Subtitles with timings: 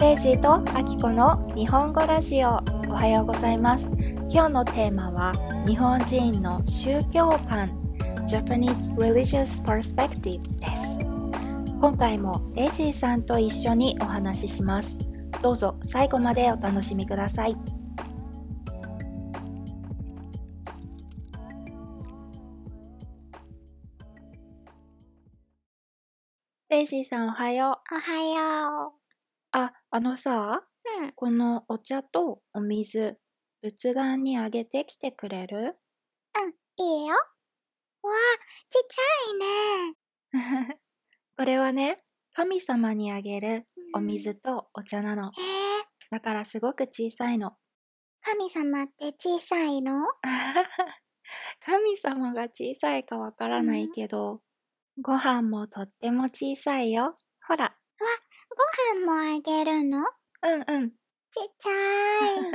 [0.00, 3.90] デイジーとアキコの日本語ラジオおはようございます。
[4.30, 5.30] 今日のテーマは
[5.66, 7.66] 日本人の宗教観
[8.26, 10.72] Japanese Religious Perspective です。
[11.78, 15.06] 今回もデイジーさんと一緒にお話しします。
[15.42, 17.56] どうぞ最後までお楽しみください。
[26.70, 27.94] デイジーさんおはよう。
[27.94, 28.99] おはよう。
[29.52, 30.62] あ、あのさ、
[31.00, 31.02] う。
[31.04, 31.12] うん。
[31.12, 33.18] このお茶とお水、
[33.62, 35.76] 仏壇にあげてきてくれる？
[36.38, 36.54] うん、
[36.84, 37.14] いいよ。
[37.14, 38.14] わあ、
[38.70, 40.78] ちっちゃいね。
[41.36, 41.96] これはね、
[42.34, 45.32] 神様にあげるおうん水とお茶なの。
[45.32, 47.56] へえ、だからすごく小さいの。
[48.22, 50.06] 神様って小さいの？
[51.64, 54.42] 神様が小さいかわからないけど、
[55.02, 57.16] ご飯もとっても小さいよ。
[57.46, 57.76] ほら。
[58.50, 58.56] ご
[59.00, 59.98] 飯もあげるの？
[60.42, 60.90] うんうん。
[60.90, 60.96] ちっ
[61.58, 62.50] ちゃい。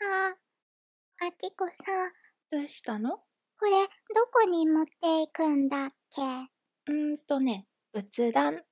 [0.00, 0.28] は
[1.22, 2.12] あ、あきこさん、
[2.50, 3.18] どうしたの
[3.58, 6.22] これどこに持っていくんだっけ？
[6.22, 8.64] うーんとね、仏壇。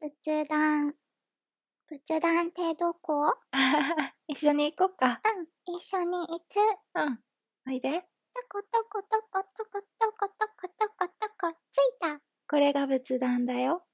[0.00, 0.94] 仏壇。
[1.88, 3.26] 仏壇ってどこ？
[3.26, 3.34] うん、
[4.28, 5.20] 一緒に行こうか。
[5.66, 6.44] 一緒に行く。
[6.94, 7.22] うん。
[7.66, 8.00] おいで。
[8.32, 11.52] トコトコトコトコトコトコトコトコ。
[11.72, 12.20] ついた。
[12.48, 13.84] これが仏壇だよ。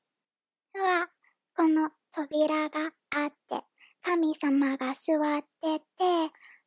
[0.78, 1.08] うわ、
[1.56, 3.64] この扉があって、
[4.02, 5.84] 神様が座ってて、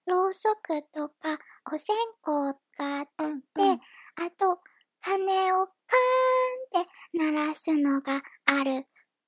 [0.08, 1.38] ろうそくとか
[1.72, 3.80] お線香があって、うん、
[4.16, 4.60] あと、
[5.02, 8.86] 鐘をカーンって鳴らすのがある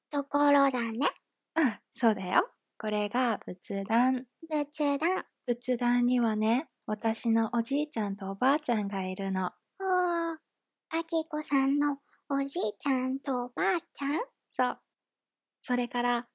[0.09, 1.07] ところだね。
[1.55, 2.49] うん、そうだよ。
[2.79, 4.25] これが仏壇。
[4.49, 5.25] 仏壇。
[5.45, 9.51] 仏壇にはね、私のおじいちゃんとおばあちゃんがいるの。
[9.79, 10.37] おー、
[10.89, 14.19] あきこさんのおじいちゃんとおばあちゃん？
[14.51, 14.77] そう。
[15.63, 16.27] それから、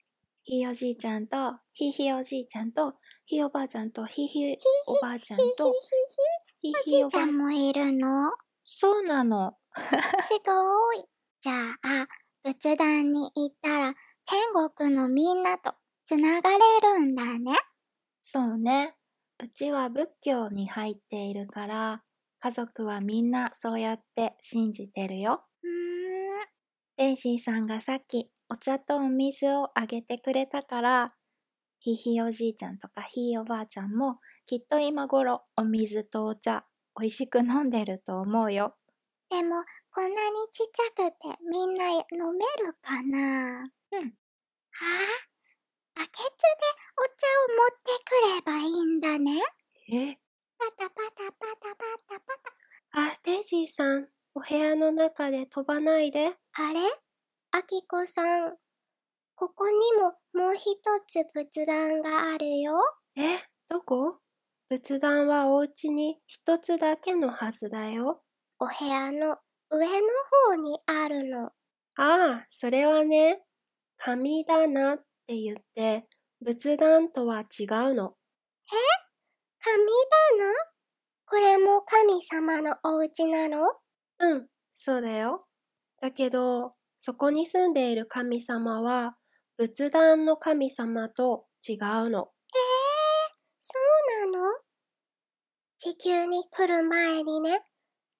[0.43, 2.95] ひいおじいちゃんと、ひいひいおじいちゃんと、
[3.27, 8.33] ひいおばあちゃんと、ひいひいおばあちゃんと、ひいおじいちひいおばあゃんもいるの
[8.63, 9.53] そうなの？
[9.77, 11.05] すごい。
[11.43, 12.07] じゃあ、
[12.43, 13.95] 仏壇に行ったら、
[14.25, 15.75] 天国のみんなと
[16.07, 17.55] つながれるんだね。
[18.19, 18.97] そうね。
[19.43, 22.03] うちは仏教に入っているから、
[22.41, 25.45] 家族はみんなそうやって信じてるよ。
[25.63, 25.96] うーん。
[26.99, 31.09] デイジーさんがさっきお茶とお水をあげてくれたから、
[31.79, 36.65] ひいひいおじいちゃんとかひいおばあちゃんもきっと今頃お水とお茶
[36.99, 38.77] 美味しく飲んでると思うよ。
[39.29, 39.63] でも、
[39.93, 42.01] こんなにちっちゃくてみんな飲
[42.33, 43.61] めるかな？
[43.61, 43.67] うん。
[43.67, 43.69] あ
[45.97, 46.27] あ、バケツで
[46.97, 49.43] お茶を持ってくればいいんだね。
[49.93, 50.17] え？
[50.59, 54.09] パタパタパタパタパあ、デイジーさん、
[54.87, 56.31] の中で飛ばないで。
[56.55, 56.69] タ。
[56.69, 56.81] あれ？
[57.51, 58.57] あきこさん。
[59.35, 60.65] ここにももう一
[61.09, 62.79] つ仏壇があるよ。
[63.17, 63.39] え、
[63.69, 64.13] どこ？
[64.69, 68.23] 仏壇はお家に一つだけのはずだよ。
[68.59, 69.39] お部屋の
[69.71, 70.07] 上の
[70.49, 71.47] 方にあるの。
[71.47, 71.53] あ
[71.97, 73.43] あ、それはね、
[73.97, 76.07] 神棚って言って、
[76.41, 78.15] 仏壇とは違うの。
[79.59, 80.53] 神棚？
[81.29, 83.73] これも神様のお家なの？
[84.19, 84.49] うん、
[84.79, 85.47] そうだよ。
[86.03, 89.17] だけど、そこに住んでいる神様は、
[89.57, 91.79] 仏壇の神様と違う
[92.11, 92.29] の。
[92.29, 93.75] えー、そ
[94.27, 94.45] うなの？
[95.79, 97.65] 地球に来る前にね、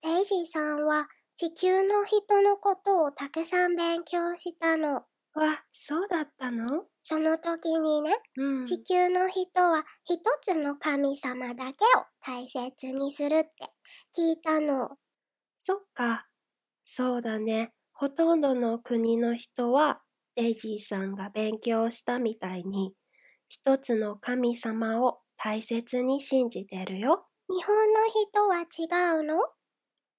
[0.03, 4.95] デイジーさんは地球の人のことをたくさん勉強したの。
[5.35, 6.85] わ、そうだったの？
[7.03, 8.67] その時にね、うん。
[8.67, 13.49] 地球の人は一つの神様だけを大切にするって
[14.19, 14.89] 聞いたの。
[15.55, 16.27] そっか。
[16.89, 17.73] そうだね。
[17.93, 20.01] ほとんどの国の人は、
[20.37, 22.95] デイジーさんが勉強したみたいに、
[23.49, 27.27] 一つの神様を大切に信じてるよ。
[27.51, 29.37] 日本の人は違うの？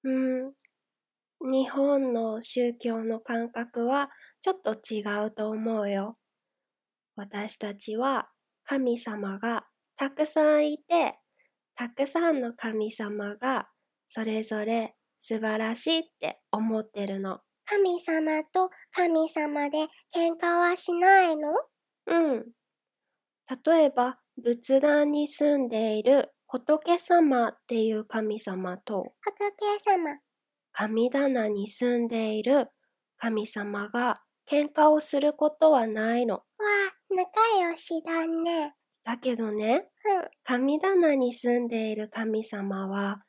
[0.04, 0.12] う
[0.48, 0.52] ん。
[1.40, 4.10] 日本の宗教の感覚は
[4.42, 6.18] ちょっと違うと思うよ。
[7.16, 8.28] 私たちは
[8.64, 9.66] 神様が
[9.96, 11.18] たくさんいて、
[11.76, 13.68] たくさんの神様が
[14.08, 17.40] それぞれ素晴らしいって思ってるの。
[17.66, 21.50] 神様と神様で喧嘩はしないの？
[22.06, 22.46] うん。
[23.64, 29.52] 例えば仏壇に住んでいる仏様っていう神様と仏
[29.84, 30.18] 様。
[30.72, 32.68] 神棚に住んでいる
[33.16, 36.36] 神様が喧嘩をすることはないの。
[36.36, 38.74] わあ、仲良しだね。
[39.04, 40.28] だけどね、うん。
[40.44, 43.22] 神棚に住んでいる神様は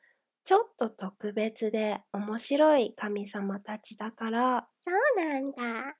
[0.49, 4.89] ちょっと特別で面白い神様たちだから、そ
[5.21, 5.95] うなんだ。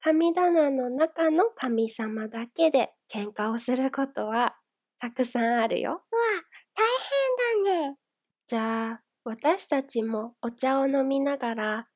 [0.00, 4.56] 神棚の中の神様だけで喧嘩をすることは
[4.98, 5.90] たくさんあるよ。
[5.90, 6.06] わあ、
[6.74, 7.98] 大変だね。
[8.48, 11.88] じゃあ、私たちもお茶を飲みながら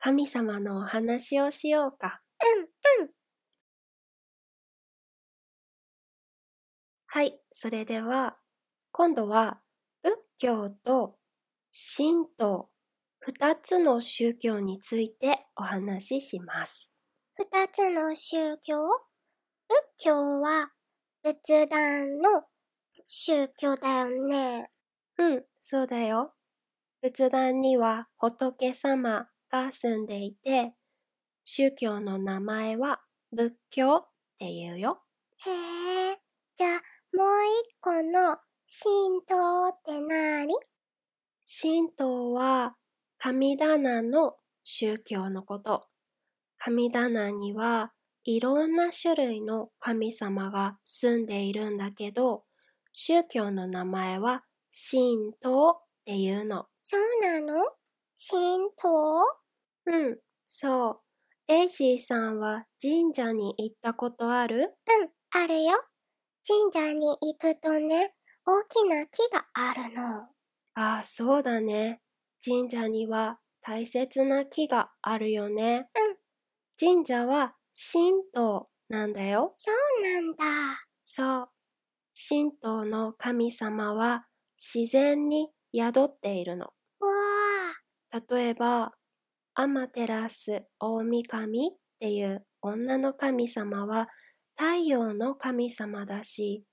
[0.00, 2.20] 神様のお話をしようか。
[2.42, 3.10] うん、うん。
[7.06, 8.38] はい、それでは、
[8.90, 9.60] 今度は
[10.02, 11.16] 仏教と
[11.76, 12.70] 神道、
[13.18, 16.94] 二つの宗教についてお話しします。
[17.34, 18.86] 二つの宗教
[19.66, 20.70] 仏教は
[21.24, 22.44] 仏壇の
[23.08, 24.70] 宗教だよね。
[25.18, 26.32] うん、そうだよ。
[27.02, 30.76] 仏壇には仏様が住んでいて、
[31.42, 33.00] 宗教の名前は
[33.32, 35.02] 仏教っていうよ。
[35.44, 35.50] へ
[36.12, 36.20] え。
[36.56, 36.82] じゃあ、
[37.16, 38.38] もう一個の
[38.68, 40.54] 神道ってなに
[41.46, 42.74] 神道は
[43.18, 45.86] 神棚の宗教のこと。
[46.56, 47.92] 神棚には
[48.24, 52.44] いろんな種類の神様が住んでいるんだけど、
[52.94, 54.42] 宗教の名前は
[54.90, 55.74] 神道っ
[56.06, 56.64] ていうの。
[56.80, 57.66] そうなの？
[58.16, 59.22] 神道？
[59.86, 60.18] うん、
[60.48, 61.00] そう。
[61.46, 64.74] デイジーさんは神社に行ったことある？
[65.02, 65.72] うん、あるよ。
[66.46, 68.14] 神社に行くとね、
[68.46, 70.33] 大きな木があるの。
[70.74, 72.00] ああ、そうだね。
[72.44, 75.88] 神社には大切な木があるよね。
[75.96, 76.16] うん。
[76.78, 77.54] 神社は
[77.92, 79.54] 神道なんだよ。
[79.56, 80.84] そうなんだ。
[81.00, 81.48] そう。
[82.28, 84.22] 神道の神様は
[84.58, 86.66] 自然に宿っているの。
[86.66, 86.72] わ
[88.10, 88.92] あ、例えば、
[89.54, 94.08] アマテラス大神っていう女の神様は
[94.56, 96.64] 太陽の神様だし、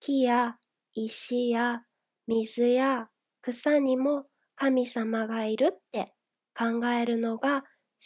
[0.00, 0.56] 木や
[0.94, 1.82] 石や
[2.26, 3.08] 水や
[3.44, 4.24] 草にも
[4.56, 6.14] 神様がいるって
[6.56, 7.64] 考えるのが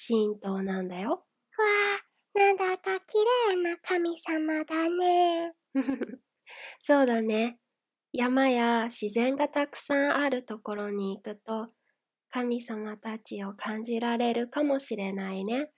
[0.09, 1.11] 神道なんだよ。
[1.11, 1.19] わ
[2.35, 3.19] あ、なんだか綺
[3.53, 5.53] 麗な神様だね。
[6.81, 7.61] そうだね。
[8.13, 11.69] 山や自然がたくさんあるところに行くと
[12.31, 15.61] 神様たちを感じられるかもしれないね。
[15.61, 15.69] は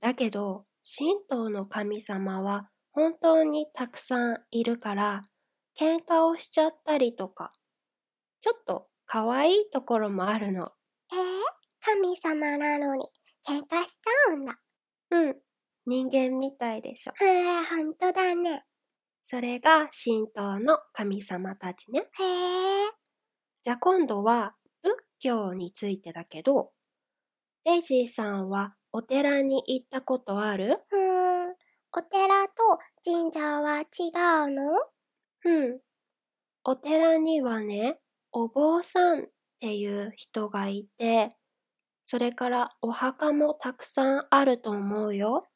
[0.00, 5.22] だけど、神道の神様は本当にたくさんいるから、
[5.78, 7.52] 喧嘩をしちゃったりとか、
[8.40, 10.66] ちょっと可愛いところもあるの。
[10.66, 10.72] あ、
[11.12, 11.18] えー、
[11.80, 13.06] 神様なのに
[13.46, 14.58] 喧嘩しちゃうんだ。
[15.10, 15.36] うん、
[15.86, 17.12] 人間みたいでしょ。
[17.24, 18.64] へえ、ほんとだね。
[19.22, 22.08] それが神道の神様たちね。
[22.18, 22.90] へえ、
[23.62, 26.72] じゃあ今度は仏教についてだけど、
[27.64, 30.78] デイジーさんはお寺に行ったことある？
[30.92, 31.54] うーん、
[31.92, 34.72] お寺と神社は違うの？
[35.44, 35.80] うん。
[36.64, 37.98] お寺にはね、
[38.32, 39.26] お坊さんっ
[39.60, 41.30] ていう人がいて、
[42.04, 45.46] それからお墓もたくさんあると思うよ。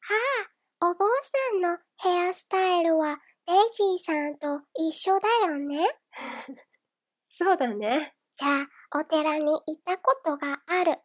[0.81, 1.05] お坊
[1.51, 3.17] さんのヘアスタイルは
[3.47, 5.87] デイジーさんと一緒だよね。
[7.29, 8.15] そうだね。
[8.37, 10.99] じゃあ、お寺に行ったことがある。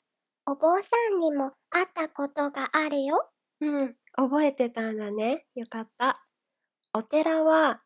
[0.47, 3.31] お坊さんにも会ったことがあるよ。
[3.61, 5.47] うん、覚えてたんだね。
[5.55, 6.27] よかった。
[6.93, 7.79] お寺は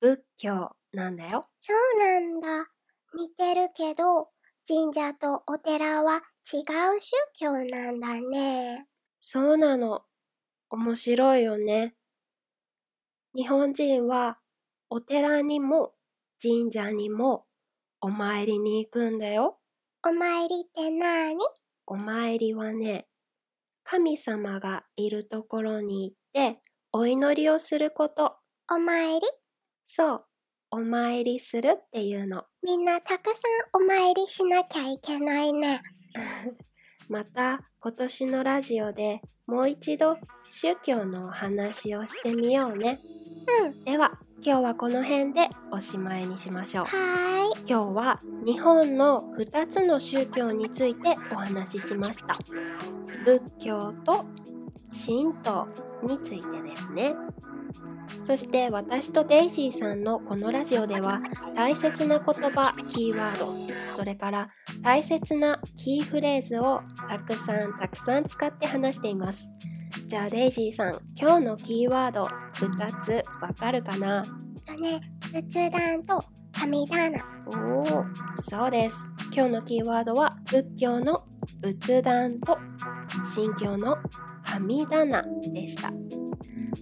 [0.00, 1.48] 仏教なんだよ。
[1.60, 2.73] そうなんだ。
[3.14, 4.28] 似てるけど、
[4.66, 6.58] 神社とお寺は違
[6.96, 8.86] う宗教なんだね。
[9.18, 10.02] そうなの。
[10.70, 11.90] 面白いよね。
[13.36, 14.38] 日本人は
[14.90, 15.92] お寺にも
[16.42, 17.46] 神社にも
[18.00, 19.58] お参りに行くんだよ。
[20.06, 21.38] お参りってなに？
[21.86, 23.06] お参りはね、
[23.82, 26.60] 神様がいるところに行って
[26.92, 28.36] お祈りをすること。
[28.70, 29.26] お参り？
[29.84, 30.24] そう、
[30.74, 32.46] お参りするっていうの。
[32.64, 33.42] みんなたくさ
[33.78, 35.80] んお参りしなきゃいけないね。
[37.08, 40.18] また今年のラジオでもう一度
[40.50, 42.98] 宗教のお話をしてみようね。
[43.62, 43.84] うん。
[43.84, 46.84] では今日はこの辺でおしまいにしましょう。
[46.86, 47.64] はーい。
[47.68, 52.36] 今日は日本の2つの宗教についてお話ししました。
[53.24, 54.24] 仏教と
[54.90, 55.68] 神道
[56.02, 57.14] についてですね。
[58.24, 61.20] そして私とデイジーさんのこのラジオでは
[61.54, 63.54] 大切な言葉、キーワード、
[63.94, 64.48] それから
[64.82, 69.52] 大切なキーフレーズをたくさんたくさん使って話しています。
[70.06, 74.22] じゃあデイジーさん、今日のキーワード2つわかるかな？
[74.66, 75.00] とね、
[75.32, 76.20] 仏壇と
[76.52, 77.18] 神棚。
[77.58, 77.84] おお、
[78.40, 78.96] そうです。
[79.34, 81.24] 今日のキーワードは仏教の
[81.60, 82.56] 仏壇と
[83.34, 83.98] 神教の
[84.42, 85.92] 神棚でした。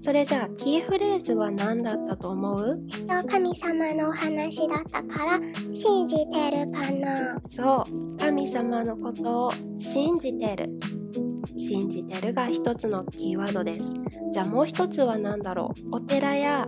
[0.01, 2.81] それじゃあキーフレーズは何だったと思う？
[3.09, 5.41] と神様のお話だったから
[5.75, 7.41] 信じてるかな？
[7.41, 10.71] そう、神様のことを信じてる。
[11.57, 13.95] 信じてるが一つのキーワードです。
[14.33, 15.97] じゃあもう一つは何だろう？
[15.97, 16.67] お寺や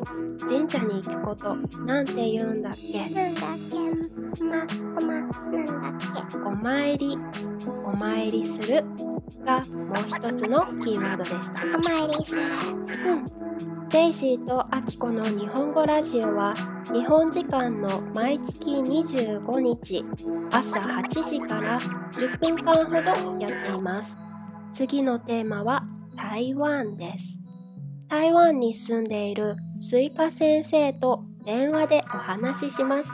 [0.49, 3.09] 神社に行くことなんて言うんだっけ？
[3.11, 4.67] なんだっけま、
[4.99, 5.41] おま、なんだっ
[6.31, 6.39] け？
[6.39, 7.19] お参り、
[7.85, 8.85] お参りする
[9.45, 11.65] がもう一つのキーワードでした。
[11.77, 12.43] お参りする。
[13.91, 16.53] デイジーとアキコの日本語ラジオは
[16.93, 20.05] 日本時間の毎月25日
[20.51, 24.19] 朝8時から10分間ほどやっています。
[24.75, 25.85] 次のテーマは
[26.17, 27.41] 台湾です。
[28.09, 33.13] 台湾に住んでいるスイカ先生と電話でお話しします。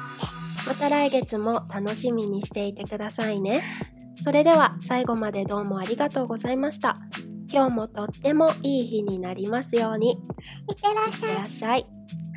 [0.67, 3.63] また来月も楽しみにしていてくださいね。
[4.17, 6.97] それでは最後までどうもありがとうございました。
[7.53, 10.13] 今日もとってもいい日になりますように。
[10.13, 10.17] いっ
[10.77, 11.43] てらっしゃいいってら。
[11.43, 11.87] っしゃい。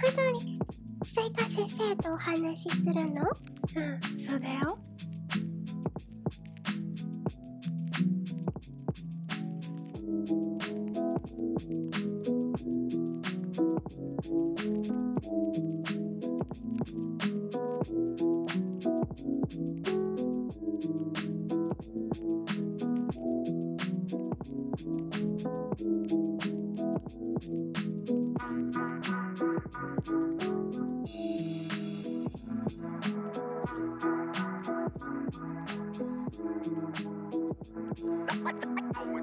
[0.02, 0.60] 本当に、
[1.06, 3.22] スイカ先生とお話しするの？
[3.22, 4.78] うん、そうだよ。
[11.54, 11.92] Going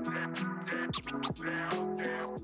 [0.04, 0.90] down down,
[1.42, 2.40] down, down.